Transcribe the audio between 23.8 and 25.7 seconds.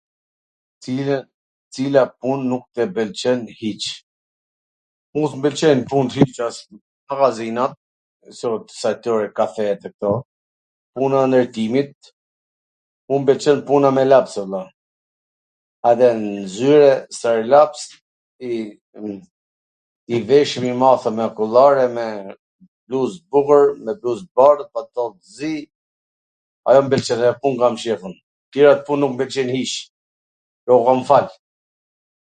me bluz t bardh.. flok t zi,